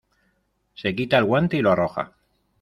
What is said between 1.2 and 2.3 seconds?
guante y lo arroja.